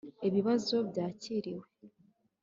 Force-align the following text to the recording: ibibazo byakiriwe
ibibazo 0.27 0.75
byakiriwe 0.89 1.65